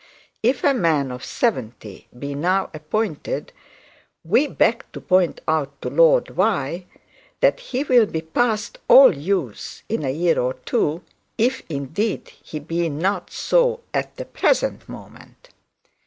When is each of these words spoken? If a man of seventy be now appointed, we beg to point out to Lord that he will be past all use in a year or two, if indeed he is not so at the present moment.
If 0.41 0.63
a 0.63 0.73
man 0.73 1.11
of 1.11 1.23
seventy 1.23 2.07
be 2.17 2.33
now 2.33 2.71
appointed, 2.73 3.53
we 4.23 4.47
beg 4.47 4.83
to 4.93 4.99
point 4.99 5.41
out 5.47 5.79
to 5.83 5.91
Lord 5.91 6.35
that 7.39 7.59
he 7.59 7.83
will 7.83 8.07
be 8.07 8.21
past 8.21 8.79
all 8.87 9.15
use 9.15 9.83
in 9.89 10.03
a 10.03 10.09
year 10.09 10.39
or 10.39 10.55
two, 10.55 11.03
if 11.37 11.61
indeed 11.69 12.29
he 12.29 12.57
is 12.57 12.91
not 12.91 13.29
so 13.29 13.81
at 13.93 14.17
the 14.17 14.25
present 14.25 14.89
moment. 14.89 15.49